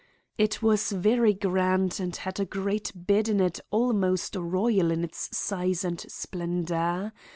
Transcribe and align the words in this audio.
It 0.35 0.63
was 0.63 0.91
very 0.93 1.35
grand 1.35 1.99
and 1.99 2.15
had 2.15 2.39
a 2.39 2.45
great 2.45 2.91
bed 2.95 3.27
in 3.27 3.39
it 3.39 3.59
almost 3.69 4.35
royal 4.35 4.89
in 4.89 5.03
its 5.03 5.29
size 5.37 5.83
and 5.85 5.99
splendor. 6.09 7.13